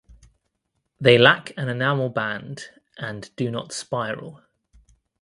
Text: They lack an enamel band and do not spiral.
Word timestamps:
They 0.99 1.19
lack 1.19 1.51
an 1.57 1.69
enamel 1.69 2.09
band 2.09 2.69
and 2.97 3.29
do 3.35 3.51
not 3.51 3.71
spiral. 3.71 4.41